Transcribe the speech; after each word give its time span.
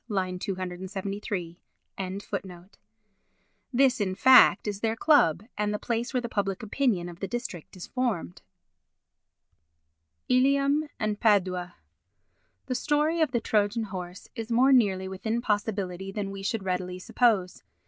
273.] 0.07 1.59
This, 3.71 4.01
in 4.01 4.15
fact, 4.15 4.67
is 4.67 4.79
their 4.79 4.95
club 4.95 5.43
and 5.55 5.71
the 5.71 5.77
place 5.77 6.11
where 6.11 6.19
the 6.21 6.27
public 6.27 6.63
opinion 6.63 7.07
of 7.07 7.19
the 7.19 7.27
district 7.27 7.77
is 7.77 7.85
formed. 7.85 8.41
Ilium 10.27 10.89
and 10.99 11.19
Padua 11.19 11.75
The 12.65 12.73
story 12.73 13.21
of 13.21 13.29
the 13.29 13.39
Trojan 13.41 13.83
horse 13.83 14.27
is 14.33 14.49
more 14.51 14.73
nearly 14.73 15.07
within 15.07 15.39
possibility 15.39 16.11
than 16.11 16.31
we 16.31 16.41
should 16.41 16.63
readily 16.63 16.97
suppose. 16.97 17.61